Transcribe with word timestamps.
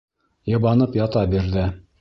Йыбанып 0.53 0.97
ята 1.03 1.27
бирҙе. 1.37 1.71